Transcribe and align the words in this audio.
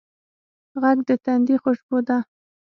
غږ 0.81 0.97
د 1.07 1.09
تندي 1.23 1.55
خوشبو 1.63 1.99
ده 2.07 2.17